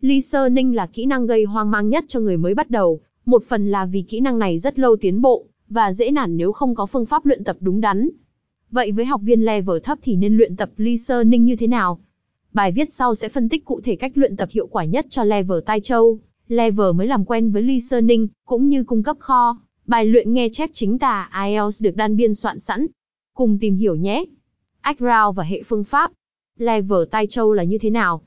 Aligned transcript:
Listening 0.00 0.74
là 0.74 0.86
kỹ 0.86 1.06
năng 1.06 1.26
gây 1.26 1.44
hoang 1.44 1.70
mang 1.70 1.88
nhất 1.88 2.04
cho 2.08 2.20
người 2.20 2.36
mới 2.36 2.54
bắt 2.54 2.70
đầu, 2.70 3.00
một 3.26 3.44
phần 3.44 3.70
là 3.70 3.86
vì 3.86 4.02
kỹ 4.02 4.20
năng 4.20 4.38
này 4.38 4.58
rất 4.58 4.78
lâu 4.78 4.96
tiến 4.96 5.22
bộ, 5.22 5.44
và 5.68 5.92
dễ 5.92 6.10
nản 6.10 6.36
nếu 6.36 6.52
không 6.52 6.74
có 6.74 6.86
phương 6.86 7.06
pháp 7.06 7.26
luyện 7.26 7.44
tập 7.44 7.56
đúng 7.60 7.80
đắn. 7.80 8.08
Vậy 8.70 8.92
với 8.92 9.04
học 9.04 9.20
viên 9.24 9.44
level 9.44 9.78
thấp 9.82 9.98
thì 10.02 10.16
nên 10.16 10.36
luyện 10.36 10.56
tập 10.56 10.70
listening 10.76 11.44
như 11.44 11.56
thế 11.56 11.66
nào? 11.66 11.98
Bài 12.52 12.72
viết 12.72 12.92
sau 12.92 13.14
sẽ 13.14 13.28
phân 13.28 13.48
tích 13.48 13.64
cụ 13.64 13.80
thể 13.80 13.96
cách 13.96 14.12
luyện 14.14 14.36
tập 14.36 14.48
hiệu 14.52 14.66
quả 14.66 14.84
nhất 14.84 15.06
cho 15.10 15.24
level 15.24 15.58
tai 15.66 15.80
châu. 15.80 16.18
Level 16.48 16.92
mới 16.94 17.06
làm 17.06 17.24
quen 17.24 17.50
với 17.50 17.62
listening, 17.62 18.28
cũng 18.44 18.68
như 18.68 18.84
cung 18.84 19.02
cấp 19.02 19.16
kho. 19.20 19.58
Bài 19.86 20.06
luyện 20.06 20.32
nghe 20.32 20.48
chép 20.52 20.70
chính 20.72 20.98
tả 20.98 21.30
IELTS 21.46 21.82
được 21.82 21.96
đan 21.96 22.16
biên 22.16 22.34
soạn 22.34 22.58
sẵn. 22.58 22.86
Cùng 23.34 23.58
tìm 23.58 23.76
hiểu 23.76 23.94
nhé. 23.94 24.24
Background 24.84 25.36
và 25.36 25.44
hệ 25.44 25.62
phương 25.62 25.84
pháp. 25.84 26.12
Level 26.58 27.04
tai 27.10 27.26
châu 27.26 27.52
là 27.52 27.62
như 27.62 27.78
thế 27.78 27.90
nào? 27.90 28.22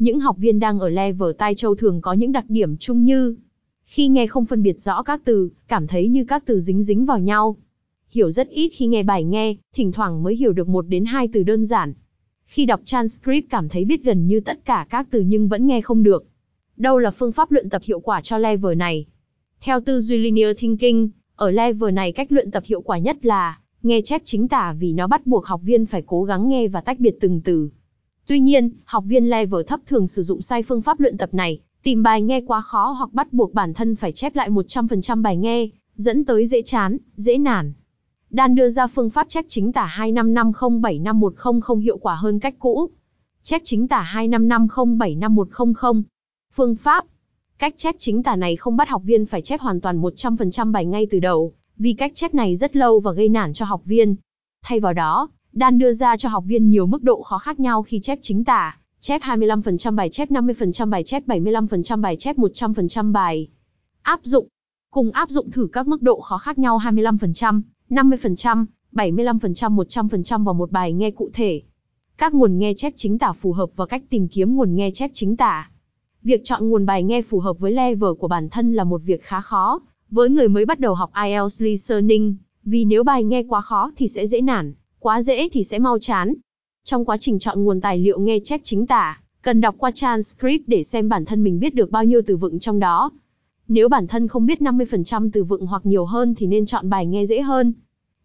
Những 0.00 0.20
học 0.20 0.36
viên 0.38 0.58
đang 0.58 0.80
ở 0.80 0.88
level 0.88 1.30
tai 1.38 1.54
châu 1.54 1.74
thường 1.74 2.00
có 2.00 2.12
những 2.12 2.32
đặc 2.32 2.44
điểm 2.48 2.76
chung 2.76 3.04
như 3.04 3.36
khi 3.84 4.08
nghe 4.08 4.26
không 4.26 4.46
phân 4.46 4.62
biệt 4.62 4.80
rõ 4.80 5.02
các 5.02 5.20
từ, 5.24 5.50
cảm 5.68 5.86
thấy 5.86 6.08
như 6.08 6.24
các 6.24 6.42
từ 6.46 6.58
dính 6.58 6.82
dính 6.82 7.06
vào 7.06 7.18
nhau. 7.18 7.56
Hiểu 8.10 8.30
rất 8.30 8.48
ít 8.48 8.68
khi 8.68 8.86
nghe 8.86 9.02
bài 9.02 9.24
nghe, 9.24 9.56
thỉnh 9.74 9.92
thoảng 9.92 10.22
mới 10.22 10.36
hiểu 10.36 10.52
được 10.52 10.68
một 10.68 10.82
đến 10.88 11.04
hai 11.04 11.28
từ 11.32 11.42
đơn 11.42 11.64
giản. 11.64 11.94
Khi 12.46 12.64
đọc 12.66 12.80
transcript 12.84 13.50
cảm 13.50 13.68
thấy 13.68 13.84
biết 13.84 14.04
gần 14.04 14.26
như 14.26 14.40
tất 14.40 14.64
cả 14.64 14.86
các 14.90 15.06
từ 15.10 15.20
nhưng 15.20 15.48
vẫn 15.48 15.66
nghe 15.66 15.80
không 15.80 16.02
được. 16.02 16.24
Đâu 16.76 16.98
là 16.98 17.10
phương 17.10 17.32
pháp 17.32 17.52
luyện 17.52 17.70
tập 17.70 17.82
hiệu 17.84 18.00
quả 18.00 18.20
cho 18.20 18.38
level 18.38 18.74
này? 18.74 19.06
Theo 19.60 19.80
tư 19.80 20.00
duy 20.00 20.18
linear 20.18 20.56
thinking, 20.58 21.08
ở 21.36 21.50
level 21.50 21.92
này 21.94 22.12
cách 22.12 22.32
luyện 22.32 22.50
tập 22.50 22.62
hiệu 22.66 22.80
quả 22.80 22.98
nhất 22.98 23.24
là 23.24 23.58
nghe 23.82 24.00
chép 24.00 24.22
chính 24.24 24.48
tả 24.48 24.74
vì 24.78 24.92
nó 24.92 25.06
bắt 25.06 25.26
buộc 25.26 25.46
học 25.46 25.60
viên 25.64 25.86
phải 25.86 26.02
cố 26.06 26.24
gắng 26.24 26.48
nghe 26.48 26.68
và 26.68 26.80
tách 26.80 27.00
biệt 27.00 27.16
từng 27.20 27.40
từ. 27.40 27.70
Tuy 28.30 28.40
nhiên, 28.40 28.70
học 28.84 29.04
viên 29.06 29.30
level 29.30 29.60
thấp 29.66 29.80
thường 29.86 30.06
sử 30.06 30.22
dụng 30.22 30.42
sai 30.42 30.62
phương 30.62 30.82
pháp 30.82 31.00
luyện 31.00 31.18
tập 31.18 31.34
này, 31.34 31.60
tìm 31.82 32.02
bài 32.02 32.22
nghe 32.22 32.40
quá 32.40 32.60
khó 32.60 32.90
hoặc 32.98 33.12
bắt 33.12 33.32
buộc 33.32 33.54
bản 33.54 33.74
thân 33.74 33.96
phải 33.96 34.12
chép 34.12 34.36
lại 34.36 34.50
100% 34.50 35.22
bài 35.22 35.36
nghe, 35.36 35.68
dẫn 35.94 36.24
tới 36.24 36.46
dễ 36.46 36.62
chán, 36.62 36.96
dễ 37.16 37.38
nản. 37.38 37.72
Đan 38.30 38.54
đưa 38.54 38.68
ra 38.68 38.86
phương 38.86 39.10
pháp 39.10 39.28
chép 39.28 39.44
chính 39.48 39.72
tả 39.72 39.94
255075100 39.98 41.78
hiệu 41.78 41.98
quả 41.98 42.14
hơn 42.14 42.40
cách 42.40 42.54
cũ. 42.58 42.90
Chép 43.42 43.60
chính 43.64 43.88
tả 43.88 44.10
255075100. 44.14 46.02
Phương 46.54 46.76
pháp 46.76 47.04
Cách 47.58 47.74
chép 47.76 47.94
chính 47.98 48.22
tả 48.22 48.36
này 48.36 48.56
không 48.56 48.76
bắt 48.76 48.88
học 48.88 49.02
viên 49.04 49.26
phải 49.26 49.42
chép 49.42 49.60
hoàn 49.60 49.80
toàn 49.80 50.00
100% 50.00 50.72
bài 50.72 50.86
ngay 50.86 51.06
từ 51.10 51.20
đầu, 51.20 51.52
vì 51.76 51.92
cách 51.92 52.12
chép 52.14 52.34
này 52.34 52.56
rất 52.56 52.76
lâu 52.76 53.00
và 53.00 53.12
gây 53.12 53.28
nản 53.28 53.52
cho 53.52 53.64
học 53.64 53.82
viên. 53.84 54.16
Thay 54.62 54.80
vào 54.80 54.92
đó, 54.92 55.28
Đan 55.52 55.78
đưa 55.78 55.92
ra 55.92 56.16
cho 56.16 56.28
học 56.28 56.44
viên 56.46 56.68
nhiều 56.68 56.86
mức 56.86 57.02
độ 57.02 57.22
khó 57.22 57.38
khác 57.38 57.60
nhau 57.60 57.82
khi 57.82 58.00
chép 58.00 58.18
chính 58.22 58.44
tả, 58.44 58.78
chép 59.00 59.22
25% 59.22 59.94
bài 59.94 60.08
chép 60.08 60.30
50% 60.30 60.90
bài 60.90 61.04
chép 61.04 61.26
75% 61.26 62.00
bài 62.00 62.16
chép 62.16 62.36
100% 62.36 63.12
bài. 63.12 63.48
Áp 64.02 64.20
dụng 64.22 64.48
Cùng 64.90 65.10
áp 65.10 65.30
dụng 65.30 65.50
thử 65.50 65.68
các 65.72 65.86
mức 65.86 66.02
độ 66.02 66.20
khó 66.20 66.38
khác 66.38 66.58
nhau 66.58 66.78
25%, 66.78 67.60
50%, 67.90 68.66
75%, 68.92 69.76
100% 70.08 70.44
vào 70.44 70.54
một 70.54 70.70
bài 70.70 70.92
nghe 70.92 71.10
cụ 71.10 71.30
thể. 71.34 71.62
Các 72.18 72.34
nguồn 72.34 72.58
nghe 72.58 72.74
chép 72.76 72.92
chính 72.96 73.18
tả 73.18 73.32
phù 73.32 73.52
hợp 73.52 73.70
và 73.76 73.86
cách 73.86 74.02
tìm 74.10 74.28
kiếm 74.28 74.56
nguồn 74.56 74.74
nghe 74.74 74.90
chép 74.94 75.10
chính 75.14 75.36
tả. 75.36 75.70
Việc 76.22 76.40
chọn 76.44 76.68
nguồn 76.68 76.86
bài 76.86 77.02
nghe 77.02 77.22
phù 77.22 77.40
hợp 77.40 77.58
với 77.58 77.72
level 77.72 78.10
của 78.18 78.28
bản 78.28 78.48
thân 78.48 78.72
là 78.72 78.84
một 78.84 79.02
việc 79.04 79.22
khá 79.22 79.40
khó, 79.40 79.80
với 80.10 80.30
người 80.30 80.48
mới 80.48 80.64
bắt 80.64 80.80
đầu 80.80 80.94
học 80.94 81.10
IELTS 81.24 81.62
listening, 81.62 82.36
vì 82.64 82.84
nếu 82.84 83.04
bài 83.04 83.24
nghe 83.24 83.42
quá 83.42 83.60
khó 83.60 83.92
thì 83.96 84.08
sẽ 84.08 84.26
dễ 84.26 84.40
nản, 84.40 84.74
quá 85.00 85.22
dễ 85.22 85.48
thì 85.48 85.64
sẽ 85.64 85.78
mau 85.78 85.98
chán. 85.98 86.34
Trong 86.84 87.04
quá 87.04 87.16
trình 87.16 87.38
chọn 87.38 87.64
nguồn 87.64 87.80
tài 87.80 87.98
liệu 87.98 88.20
nghe 88.20 88.38
chép 88.44 88.60
chính 88.64 88.86
tả, 88.86 89.20
cần 89.42 89.60
đọc 89.60 89.74
qua 89.78 89.90
transcript 89.90 90.68
để 90.68 90.82
xem 90.82 91.08
bản 91.08 91.24
thân 91.24 91.44
mình 91.44 91.60
biết 91.60 91.74
được 91.74 91.90
bao 91.90 92.04
nhiêu 92.04 92.20
từ 92.26 92.36
vựng 92.36 92.58
trong 92.58 92.78
đó. 92.78 93.10
Nếu 93.68 93.88
bản 93.88 94.06
thân 94.06 94.28
không 94.28 94.46
biết 94.46 94.60
50% 94.60 95.30
từ 95.32 95.44
vựng 95.44 95.66
hoặc 95.66 95.86
nhiều 95.86 96.04
hơn 96.04 96.34
thì 96.34 96.46
nên 96.46 96.66
chọn 96.66 96.90
bài 96.90 97.06
nghe 97.06 97.24
dễ 97.24 97.40
hơn. 97.40 97.72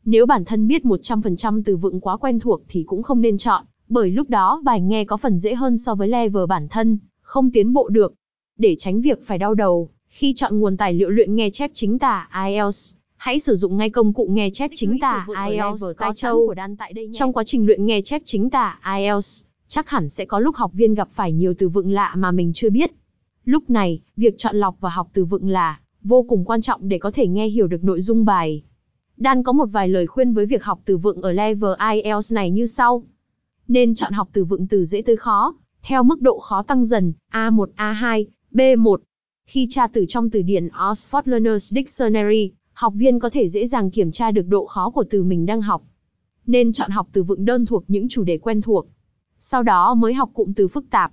Nếu 0.05 0.25
bản 0.25 0.45
thân 0.45 0.67
biết 0.67 0.83
100% 0.83 1.61
từ 1.65 1.77
vựng 1.77 1.99
quá 1.99 2.17
quen 2.17 2.39
thuộc 2.39 2.61
thì 2.69 2.83
cũng 2.83 3.03
không 3.03 3.21
nên 3.21 3.37
chọn, 3.37 3.65
bởi 3.89 4.11
lúc 4.11 4.29
đó 4.29 4.61
bài 4.65 4.81
nghe 4.81 5.05
có 5.05 5.17
phần 5.17 5.37
dễ 5.37 5.55
hơn 5.55 5.77
so 5.77 5.95
với 5.95 6.07
level 6.07 6.45
bản 6.49 6.67
thân, 6.67 6.97
không 7.21 7.51
tiến 7.51 7.73
bộ 7.73 7.89
được. 7.89 8.13
Để 8.57 8.75
tránh 8.79 9.01
việc 9.01 9.25
phải 9.25 9.37
đau 9.37 9.53
đầu, 9.53 9.89
khi 10.07 10.33
chọn 10.33 10.59
nguồn 10.59 10.77
tài 10.77 10.93
liệu 10.93 11.09
luyện 11.09 11.35
nghe 11.35 11.49
chép 11.49 11.71
chính 11.73 11.99
tả 11.99 12.29
IELTS, 12.45 12.95
hãy 13.25 13.39
sử 13.39 13.55
dụng 13.55 13.77
ngay 13.77 13.89
công 13.89 14.13
cụ 14.13 14.27
nghe 14.31 14.49
chép 14.49 14.71
chính 14.73 14.99
tả 14.99 15.27
IELTS 15.49 15.83
có 15.97 16.13
châu. 16.13 16.53
Trong 17.13 17.33
quá 17.33 17.43
trình 17.43 17.65
luyện 17.65 17.85
nghe 17.85 18.01
chép 18.01 18.21
chính 18.25 18.49
tả 18.49 18.79
IELTS, 18.97 19.43
chắc 19.67 19.89
hẳn 19.89 20.09
sẽ 20.09 20.25
có 20.25 20.39
lúc 20.39 20.55
học 20.55 20.71
viên 20.73 20.93
gặp 20.93 21.09
phải 21.11 21.31
nhiều 21.31 21.53
từ 21.57 21.69
vựng 21.69 21.91
lạ 21.91 22.13
mà 22.17 22.31
mình 22.31 22.51
chưa 22.53 22.69
biết. 22.69 22.91
Lúc 23.45 23.69
này, 23.69 24.01
việc 24.17 24.37
chọn 24.37 24.55
lọc 24.55 24.75
và 24.79 24.89
học 24.89 25.07
từ 25.13 25.25
vựng 25.25 25.49
là 25.49 25.79
vô 26.03 26.25
cùng 26.29 26.45
quan 26.45 26.61
trọng 26.61 26.89
để 26.89 26.97
có 26.97 27.11
thể 27.11 27.27
nghe 27.27 27.47
hiểu 27.47 27.67
được 27.67 27.83
nội 27.83 28.01
dung 28.01 28.25
bài. 28.25 28.63
Dan 29.17 29.43
có 29.43 29.51
một 29.51 29.65
vài 29.65 29.89
lời 29.89 30.07
khuyên 30.07 30.33
với 30.33 30.45
việc 30.45 30.63
học 30.63 30.79
từ 30.85 30.97
vựng 30.97 31.21
ở 31.21 31.31
level 31.31 31.71
IELTS 31.91 32.33
này 32.33 32.51
như 32.51 32.65
sau. 32.65 33.03
Nên 33.67 33.95
chọn 33.95 34.13
học 34.13 34.29
từ 34.33 34.43
vựng 34.43 34.67
từ 34.67 34.83
dễ 34.83 35.01
tới 35.01 35.15
khó, 35.15 35.55
theo 35.83 36.03
mức 36.03 36.21
độ 36.21 36.39
khó 36.39 36.63
tăng 36.63 36.85
dần, 36.85 37.13
A1, 37.31 37.67
A2, 37.75 38.25
B1. 38.51 38.97
Khi 39.45 39.67
tra 39.69 39.87
từ 39.87 40.05
trong 40.09 40.29
từ 40.29 40.41
điển 40.41 40.67
Oxford 40.67 41.21
Learner's 41.23 41.57
Dictionary, 41.57 42.51
học 42.75 42.93
viên 42.95 43.19
có 43.19 43.29
thể 43.29 43.47
dễ 43.47 43.65
dàng 43.65 43.91
kiểm 43.91 44.11
tra 44.11 44.31
được 44.31 44.47
độ 44.47 44.65
khó 44.65 44.89
của 44.89 45.03
từ 45.09 45.23
mình 45.23 45.45
đang 45.45 45.61
học. 45.61 45.83
Nên 46.45 46.71
chọn 46.71 46.91
học 46.91 47.07
từ 47.11 47.23
vựng 47.23 47.45
đơn 47.45 47.65
thuộc 47.65 47.83
những 47.87 48.09
chủ 48.09 48.23
đề 48.23 48.37
quen 48.37 48.61
thuộc. 48.61 48.87
Sau 49.39 49.63
đó 49.63 49.95
mới 49.95 50.13
học 50.13 50.29
cụm 50.33 50.53
từ 50.53 50.67
phức 50.67 50.89
tạp. 50.89 51.11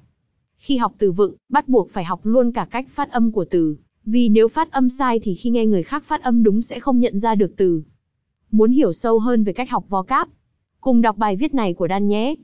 Khi 0.57 0.77
học 0.77 0.95
từ 0.99 1.13
vựng, 1.13 1.35
bắt 1.49 1.69
buộc 1.69 1.91
phải 1.91 2.05
học 2.05 2.21
luôn 2.23 2.53
cả 2.53 2.67
cách 2.71 2.87
phát 2.89 3.11
âm 3.11 3.33
của 3.33 3.45
từ, 3.45 3.77
vì 4.05 4.29
nếu 4.29 4.49
phát 4.49 4.73
âm 4.73 4.89
sai 4.89 5.21
thì 5.23 5.35
khi 5.35 5.51
nghe 5.51 5.67
người 5.67 5.83
khác 5.83 6.05
phát 6.05 6.23
âm 6.23 6.43
đúng 6.43 6.63
sẽ 6.63 6.81
không 6.81 7.01
nhận 7.01 7.19
ra 7.19 7.35
được 7.35 7.53
từ. 7.57 7.83
Muốn 8.51 8.71
hiểu 8.71 8.93
sâu 8.93 9.19
hơn 9.19 9.45
về 9.45 9.53
cách 9.53 9.71
học 9.71 9.85
vocab, 9.89 10.29
cùng 10.81 11.03
đọc 11.03 11.17
bài 11.17 11.37
viết 11.37 11.55
này 11.55 11.75
của 11.75 11.89
Dan 11.89 12.09
nhé. 12.09 12.35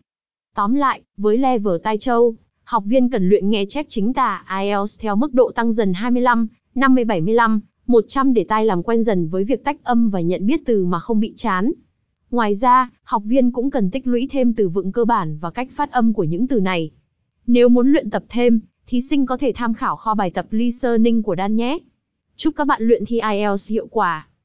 Tóm 0.54 0.74
lại, 0.74 1.02
với 1.16 1.38
level 1.38 1.74
tai 1.82 1.98
châu, 1.98 2.34
học 2.64 2.84
viên 2.86 3.10
cần 3.10 3.28
luyện 3.28 3.50
nghe 3.50 3.64
chép 3.68 3.86
chính 3.88 4.12
tả 4.12 4.44
IELTS 4.60 5.00
theo 5.00 5.16
mức 5.16 5.34
độ 5.34 5.50
tăng 5.54 5.72
dần 5.72 5.92
25, 5.92 6.46
50, 6.74 7.04
75, 7.04 7.60
100 7.88 8.34
để 8.34 8.44
tai 8.44 8.64
làm 8.64 8.82
quen 8.82 9.02
dần 9.02 9.28
với 9.28 9.44
việc 9.44 9.64
tách 9.64 9.84
âm 9.84 10.10
và 10.10 10.20
nhận 10.20 10.46
biết 10.46 10.60
từ 10.66 10.84
mà 10.84 10.98
không 10.98 11.20
bị 11.20 11.32
chán. 11.36 11.72
Ngoài 12.30 12.54
ra, 12.54 12.90
học 13.02 13.22
viên 13.26 13.52
cũng 13.52 13.70
cần 13.70 13.90
tích 13.90 14.06
lũy 14.06 14.28
thêm 14.30 14.54
từ 14.54 14.68
vựng 14.68 14.92
cơ 14.92 15.04
bản 15.04 15.38
và 15.38 15.50
cách 15.50 15.68
phát 15.70 15.92
âm 15.92 16.12
của 16.12 16.24
những 16.24 16.46
từ 16.46 16.60
này. 16.60 16.90
Nếu 17.46 17.68
muốn 17.68 17.92
luyện 17.92 18.10
tập 18.10 18.24
thêm, 18.28 18.60
thí 18.86 19.00
sinh 19.00 19.26
có 19.26 19.36
thể 19.36 19.52
tham 19.54 19.74
khảo 19.74 19.96
kho 19.96 20.14
bài 20.14 20.30
tập 20.30 20.46
listening 20.50 21.22
của 21.22 21.34
Dan 21.38 21.56
nhé. 21.56 21.78
Chúc 22.36 22.56
các 22.56 22.66
bạn 22.66 22.82
luyện 22.82 23.04
thi 23.06 23.20
IELTS 23.32 23.70
hiệu 23.70 23.86
quả. 23.90 24.27